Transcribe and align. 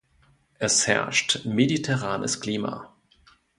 Es 0.57 0.87
herrscht 0.87 1.45
mediterranes 1.45 2.39
Klima. 2.41 2.91